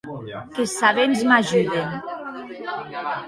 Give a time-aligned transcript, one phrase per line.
[0.53, 2.01] Qu’es sabents m’ajuden.